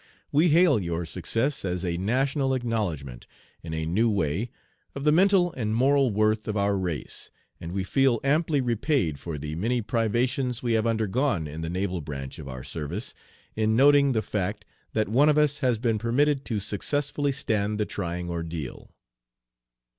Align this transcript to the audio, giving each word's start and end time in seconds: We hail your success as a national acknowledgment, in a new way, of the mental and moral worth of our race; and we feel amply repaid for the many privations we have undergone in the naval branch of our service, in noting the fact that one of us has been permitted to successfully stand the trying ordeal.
We 0.31 0.49
hail 0.49 0.79
your 0.79 1.05
success 1.05 1.63
as 1.63 1.85
a 1.85 1.95
national 1.95 2.55
acknowledgment, 2.55 3.27
in 3.61 3.71
a 3.75 3.85
new 3.85 4.09
way, 4.09 4.49
of 4.95 5.03
the 5.03 5.11
mental 5.11 5.53
and 5.53 5.75
moral 5.75 6.09
worth 6.09 6.47
of 6.47 6.57
our 6.57 6.75
race; 6.75 7.29
and 7.59 7.71
we 7.71 7.83
feel 7.83 8.19
amply 8.23 8.61
repaid 8.61 9.19
for 9.19 9.37
the 9.37 9.53
many 9.53 9.79
privations 9.83 10.63
we 10.63 10.73
have 10.73 10.87
undergone 10.87 11.45
in 11.47 11.61
the 11.61 11.69
naval 11.69 12.01
branch 12.01 12.39
of 12.39 12.47
our 12.47 12.63
service, 12.63 13.13
in 13.55 13.75
noting 13.75 14.13
the 14.13 14.23
fact 14.23 14.65
that 14.93 15.07
one 15.07 15.29
of 15.29 15.37
us 15.37 15.59
has 15.59 15.77
been 15.77 15.99
permitted 15.99 16.45
to 16.45 16.59
successfully 16.59 17.31
stand 17.31 17.79
the 17.79 17.85
trying 17.85 18.27
ordeal. 18.27 18.89